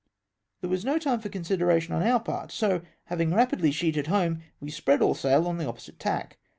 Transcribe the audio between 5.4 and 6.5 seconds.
on the opposite tack.